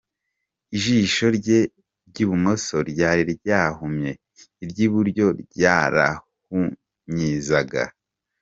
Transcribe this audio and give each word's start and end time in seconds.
Ijisho 0.77 1.25
rye 1.37 1.59
ry’ibumoso 2.09 2.77
ryari 2.91 3.23
ryarahumye, 3.39 4.11
iry’iburyo 4.63 5.25
ryarahunyizaga. 5.43 7.83